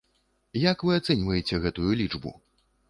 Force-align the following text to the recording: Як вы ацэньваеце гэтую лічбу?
Як 0.61 0.77
вы 0.87 0.97
ацэньваеце 1.01 1.61
гэтую 1.67 1.91
лічбу? 2.03 2.35